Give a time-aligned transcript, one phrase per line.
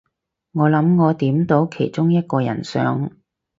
[0.53, 3.11] 我諗我點到其中一個人相